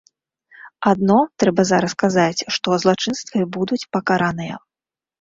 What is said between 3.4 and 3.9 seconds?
будуць